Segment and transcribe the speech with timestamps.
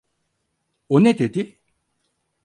[0.89, 1.59] O ne dedi?